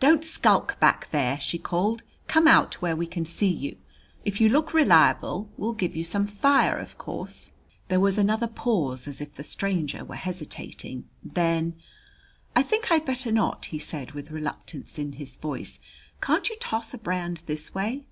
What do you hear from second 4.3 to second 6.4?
you look reliable, we'll give you some